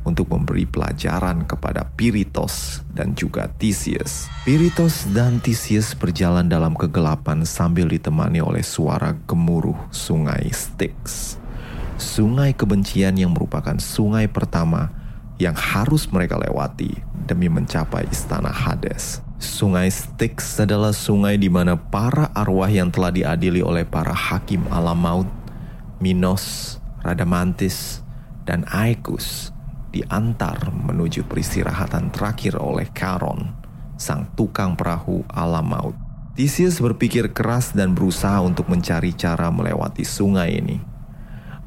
untuk 0.05 0.29
memberi 0.29 0.69
pelajaran 0.69 1.43
kepada 1.49 1.89
Piritos 1.97 2.85
dan 2.93 3.17
juga 3.17 3.49
Theseus. 3.57 4.29
Piritos 4.45 5.09
dan 5.11 5.41
Theseus 5.41 5.97
berjalan 5.97 6.45
dalam 6.45 6.77
kegelapan 6.77 7.41
sambil 7.43 7.89
ditemani 7.89 8.39
oleh 8.39 8.61
suara 8.61 9.17
gemuruh 9.25 9.75
sungai 9.89 10.47
Styx. 10.53 11.35
Sungai 11.97 12.53
kebencian 12.53 13.17
yang 13.17 13.33
merupakan 13.33 13.75
sungai 13.81 14.29
pertama 14.29 14.93
yang 15.41 15.57
harus 15.57 16.07
mereka 16.13 16.39
lewati 16.39 16.93
demi 17.25 17.49
mencapai 17.49 18.05
istana 18.13 18.53
Hades. 18.53 19.25
Sungai 19.41 19.91
Styx 19.91 20.63
adalah 20.63 20.95
sungai 20.95 21.35
di 21.35 21.51
mana 21.51 21.75
para 21.75 22.31
arwah 22.31 22.71
yang 22.71 22.87
telah 22.87 23.11
diadili 23.11 23.59
oleh 23.59 23.83
para 23.83 24.15
hakim 24.15 24.63
alam 24.71 24.95
maut, 24.95 25.29
Minos, 25.99 26.77
Radamantis, 27.03 27.99
dan 28.47 28.63
Aegus 28.71 29.54
diantar 29.95 30.75
menuju 30.75 31.23
peristirahatan 31.23 32.11
terakhir 32.11 32.59
oleh 32.59 32.91
Charon, 32.91 33.55
sang 33.95 34.27
tukang 34.35 34.75
perahu 34.75 35.23
alam 35.31 35.71
maut. 35.71 35.95
Theseus 36.35 36.83
berpikir 36.83 37.31
keras 37.31 37.71
dan 37.71 37.95
berusaha 37.95 38.43
untuk 38.43 38.67
mencari 38.67 39.15
cara 39.15 39.47
melewati 39.47 40.03
sungai 40.03 40.59
ini. 40.59 40.83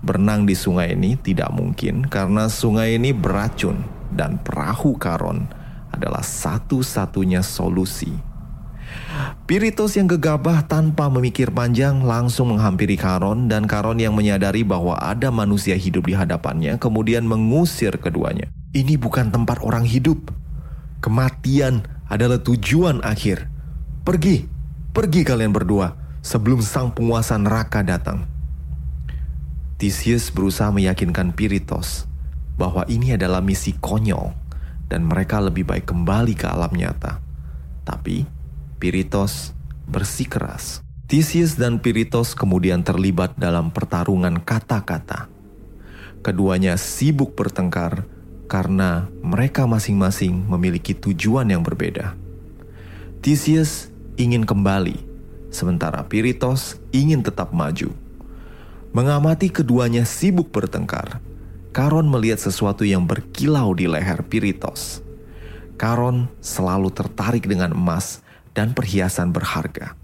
Berenang 0.05 0.45
di 0.45 0.53
sungai 0.53 0.93
ini 0.93 1.17
tidak 1.17 1.49
mungkin 1.57 2.05
karena 2.05 2.53
sungai 2.53 3.01
ini 3.01 3.17
beracun 3.17 3.81
dan 4.13 4.37
perahu 4.45 5.01
Charon 5.01 5.49
adalah 5.89 6.21
satu-satunya 6.21 7.41
solusi. 7.41 8.13
Piritos 9.49 9.97
yang 9.97 10.05
gegabah 10.05 10.69
tanpa 10.69 11.09
memikir 11.09 11.49
panjang 11.49 12.05
langsung 12.05 12.53
menghampiri 12.53 13.01
Karon 13.01 13.49
dan 13.49 13.65
Karon 13.65 13.97
yang 13.97 14.13
menyadari 14.13 14.61
bahwa 14.61 14.93
ada 15.01 15.33
manusia 15.33 15.73
hidup 15.73 16.05
di 16.05 16.13
hadapannya 16.13 16.77
kemudian 16.77 17.25
mengusir 17.25 17.97
keduanya. 17.97 18.53
Ini 18.77 19.01
bukan 19.01 19.33
tempat 19.33 19.65
orang 19.65 19.89
hidup. 19.89 20.29
Kematian 21.01 21.89
adalah 22.13 22.37
tujuan 22.45 23.01
akhir. 23.01 23.49
Pergi, 24.05 24.45
pergi 24.93 25.25
kalian 25.25 25.53
berdua 25.57 25.97
sebelum 26.21 26.61
sang 26.61 26.93
penguasa 26.93 27.41
neraka 27.41 27.81
datang. 27.81 28.29
Theseus 29.81 30.29
berusaha 30.29 30.69
meyakinkan 30.75 31.33
Piritos 31.33 32.05
bahwa 32.59 32.85
ini 32.91 33.15
adalah 33.15 33.41
misi 33.41 33.73
konyol 33.79 34.35
dan 34.91 35.07
mereka 35.07 35.39
lebih 35.41 35.65
baik 35.65 35.89
kembali 35.89 36.35
ke 36.35 36.45
alam 36.51 36.75
nyata. 36.75 37.23
Tapi 37.87 38.38
Piritos 38.79 39.59
bersikeras. 39.91 40.87
Theseus 41.11 41.59
dan 41.59 41.83
Piritos 41.83 42.39
kemudian 42.39 42.87
terlibat 42.87 43.35
dalam 43.35 43.75
pertarungan 43.75 44.39
kata-kata. 44.39 45.27
Keduanya 46.23 46.79
sibuk 46.79 47.35
bertengkar 47.35 48.07
karena 48.47 49.11
mereka 49.19 49.67
masing-masing 49.67 50.47
memiliki 50.47 50.95
tujuan 50.95 51.51
yang 51.51 51.67
berbeda. 51.67 52.15
Theseus 53.19 53.91
ingin 54.15 54.47
kembali, 54.47 55.03
sementara 55.51 56.07
Piritos 56.07 56.79
ingin 56.95 57.27
tetap 57.27 57.51
maju. 57.51 57.91
Mengamati 58.95 59.51
keduanya 59.51 60.07
sibuk 60.07 60.55
bertengkar, 60.55 61.19
Karon 61.75 62.07
melihat 62.07 62.39
sesuatu 62.39 62.87
yang 62.87 63.11
berkilau 63.11 63.75
di 63.75 63.91
leher 63.91 64.23
Piritos. 64.23 65.03
Karon 65.75 66.31
selalu 66.39 66.95
tertarik 66.95 67.43
dengan 67.43 67.75
emas 67.75 68.23
dan 68.59 68.75
perhiasan 68.75 69.31
berharga. 69.31 69.95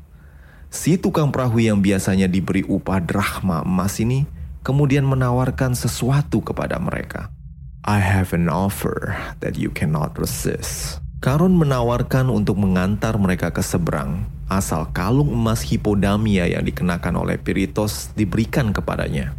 Si 0.70 0.94
tukang 0.94 1.34
perahu 1.34 1.58
yang 1.58 1.82
biasanya 1.82 2.30
diberi 2.30 2.62
upah 2.62 3.02
drachma 3.02 3.66
emas 3.66 3.98
ini 3.98 4.30
kemudian 4.62 5.02
menawarkan 5.02 5.74
sesuatu 5.74 6.38
kepada 6.38 6.78
mereka. 6.78 7.34
I 7.82 7.98
have 7.98 8.30
an 8.30 8.46
offer 8.46 9.18
that 9.42 9.58
you 9.58 9.74
cannot 9.74 10.14
resist. 10.14 11.02
Karon 11.18 11.58
menawarkan 11.58 12.30
untuk 12.30 12.56
mengantar 12.56 13.18
mereka 13.18 13.50
ke 13.50 13.60
seberang, 13.60 14.28
asal 14.46 14.88
kalung 14.94 15.34
emas 15.34 15.66
hipodamia 15.66 16.46
yang 16.46 16.62
dikenakan 16.62 17.16
oleh 17.16 17.36
Piritos 17.36 18.14
diberikan 18.14 18.70
kepadanya. 18.70 19.34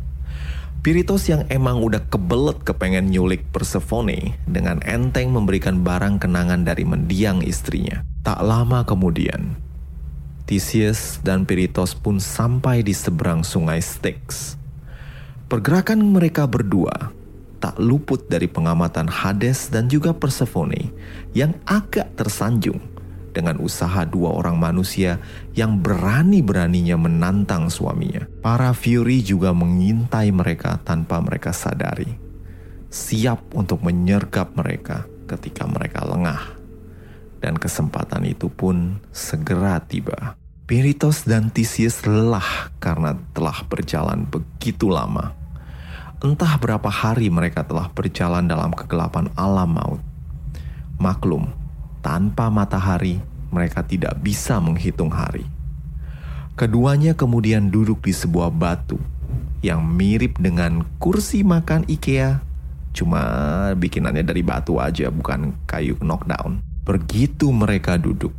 Piritos 0.85 1.25
yang 1.25 1.49
emang 1.49 1.81
udah 1.81 2.05
kebelet 2.09 2.61
kepengen 2.61 3.09
nyulik 3.09 3.41
Persephone 3.49 4.37
dengan 4.45 4.81
enteng 4.85 5.33
memberikan 5.33 5.81
barang 5.81 6.21
kenangan 6.21 6.61
dari 6.61 6.85
mendiang 6.85 7.41
istrinya. 7.41 8.14
Tak 8.25 8.41
lama 8.41 8.81
kemudian, 8.81 9.53
Theseus 10.49 11.21
dan 11.21 11.45
Piritos 11.45 11.93
pun 11.93 12.17
sampai 12.17 12.81
di 12.81 12.89
seberang 12.89 13.45
sungai 13.45 13.77
Styx. 13.77 14.57
Pergerakan 15.45 16.01
mereka 16.01 16.49
berdua 16.49 17.13
tak 17.61 17.77
luput 17.77 18.25
dari 18.25 18.49
pengamatan 18.49 19.05
Hades 19.05 19.69
dan 19.69 19.85
juga 19.85 20.09
Persephone 20.17 20.89
yang 21.37 21.53
agak 21.69 22.17
tersanjung 22.17 22.81
dengan 23.29 23.61
usaha 23.61 24.01
dua 24.09 24.33
orang 24.33 24.57
manusia 24.57 25.21
yang 25.53 25.77
berani-beraninya 25.77 26.97
menantang 26.97 27.69
suaminya. 27.69 28.25
Para 28.41 28.73
Fury 28.73 29.21
juga 29.21 29.53
mengintai 29.53 30.33
mereka 30.33 30.81
tanpa 30.81 31.21
mereka 31.21 31.53
sadari, 31.53 32.17
siap 32.89 33.53
untuk 33.53 33.85
menyergap 33.85 34.49
mereka 34.57 35.05
ketika 35.29 35.69
mereka 35.69 36.01
lengah. 36.09 36.54
Dan 37.45 37.61
kesempatan 37.61 38.25
itu 38.25 38.49
pun 38.49 38.97
segera 39.13 39.77
tiba. 39.77 40.33
Piritos 40.65 41.29
dan 41.29 41.53
Theseus 41.53 42.01
lelah 42.09 42.73
karena 42.81 43.13
telah 43.37 43.61
berjalan 43.69 44.25
begitu 44.25 44.89
lama. 44.89 45.37
Entah 46.25 46.57
berapa 46.57 46.89
hari 46.89 47.29
mereka 47.29 47.61
telah 47.61 47.85
berjalan 47.93 48.49
dalam 48.49 48.73
kegelapan 48.73 49.29
alam 49.37 49.77
maut. 49.77 50.01
Maklum, 50.97 51.53
tanpa 52.01 52.49
matahari, 52.49 53.21
mereka 53.53 53.85
tidak 53.85 54.17
bisa 54.25 54.57
menghitung 54.57 55.13
hari. 55.13 55.45
Keduanya 56.57 57.13
kemudian 57.13 57.69
duduk 57.69 58.01
di 58.01 58.15
sebuah 58.17 58.49
batu 58.49 58.97
yang 59.61 59.85
mirip 59.85 60.41
dengan 60.41 60.81
kursi 60.97 61.45
makan 61.45 61.85
IKEA, 61.85 62.41
cuma 62.89 63.21
bikinannya 63.77 64.25
dari 64.25 64.41
batu 64.41 64.81
aja, 64.81 65.13
bukan 65.13 65.53
kayu 65.69 65.93
knockdown. 66.01 66.74
Begitu 66.85 67.49
mereka 67.49 67.97
duduk, 67.97 68.31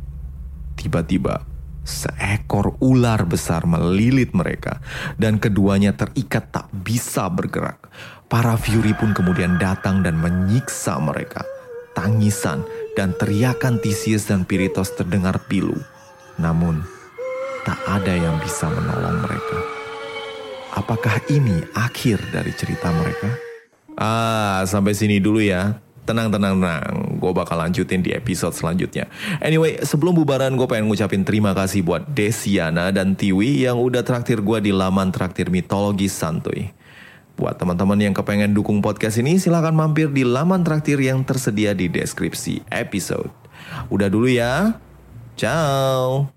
tiba-tiba 0.79 1.43
seekor 1.87 2.75
ular 2.83 3.23
besar 3.23 3.63
melilit 3.63 4.35
mereka, 4.35 4.83
dan 5.15 5.39
keduanya 5.39 5.95
terikat 5.95 6.51
tak 6.51 6.67
bisa 6.71 7.31
bergerak. 7.31 7.87
Para 8.27 8.59
Fury 8.59 8.91
pun 8.91 9.15
kemudian 9.15 9.55
datang 9.55 10.03
dan 10.03 10.19
menyiksa 10.19 10.99
mereka. 10.99 11.47
Tangisan 11.95 12.67
dan 12.99 13.15
teriakan 13.15 13.79
Theseus 13.79 14.27
dan 14.27 14.43
Piritos 14.43 14.93
terdengar 14.93 15.39
pilu. 15.47 15.79
Namun, 16.37 16.83
tak 17.63 17.79
ada 17.87 18.13
yang 18.13 18.37
bisa 18.43 18.67
menolong 18.69 19.23
mereka. 19.23 19.57
Apakah 20.77 21.23
ini 21.33 21.63
akhir 21.73 22.21
dari 22.29 22.53
cerita 22.53 22.93
mereka? 22.93 23.31
Ah, 23.97 24.61
sampai 24.69 24.93
sini 24.93 25.17
dulu 25.17 25.41
ya. 25.41 25.81
Tenang, 26.07 26.31
tenang, 26.31 26.55
tenang. 26.55 27.19
Gue 27.19 27.35
bakal 27.35 27.59
lanjutin 27.59 27.99
di 27.99 28.15
episode 28.15 28.55
selanjutnya. 28.55 29.11
Anyway, 29.43 29.83
sebelum 29.83 30.15
bubaran 30.15 30.55
gue 30.55 30.63
pengen 30.63 30.87
ngucapin 30.87 31.27
terima 31.27 31.51
kasih 31.51 31.83
buat 31.83 32.07
Desiana 32.07 32.95
dan 32.95 33.19
Tiwi 33.19 33.67
yang 33.67 33.75
udah 33.75 34.07
traktir 34.07 34.39
gue 34.39 34.63
di 34.63 34.71
laman 34.71 35.11
traktir 35.11 35.51
mitologi 35.51 36.07
santuy. 36.07 36.71
Buat 37.35 37.59
teman-teman 37.59 37.99
yang 37.99 38.15
kepengen 38.15 38.55
dukung 38.55 38.79
podcast 38.79 39.19
ini, 39.19 39.35
silahkan 39.37 39.75
mampir 39.75 40.07
di 40.09 40.23
laman 40.23 40.63
traktir 40.63 40.97
yang 40.97 41.27
tersedia 41.27 41.75
di 41.75 41.91
deskripsi 41.91 42.65
episode. 42.71 43.29
Udah 43.91 44.07
dulu 44.07 44.31
ya. 44.31 44.79
Ciao. 45.35 46.36